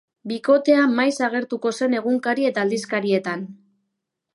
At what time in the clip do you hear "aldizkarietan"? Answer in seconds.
2.67-3.51